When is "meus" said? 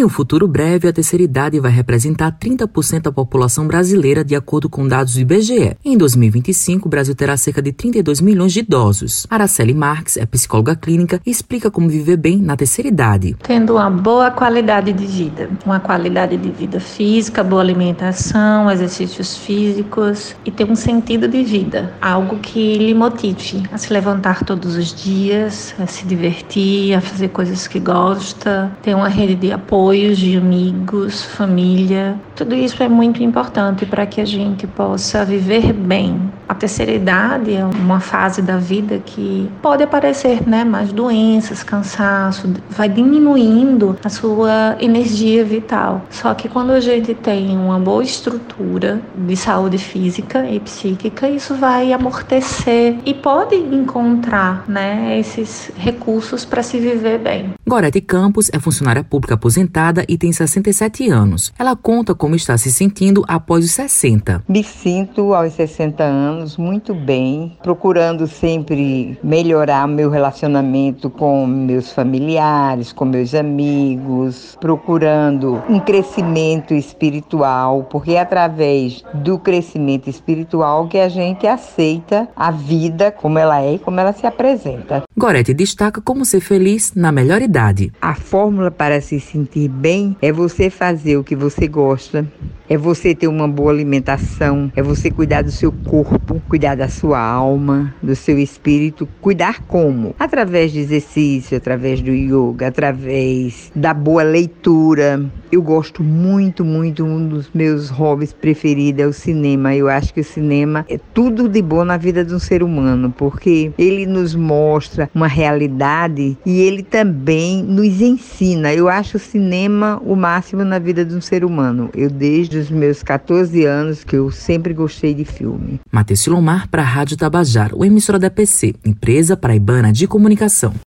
71.46-71.92, 73.04-73.34, 107.52-107.88, 122.70-123.02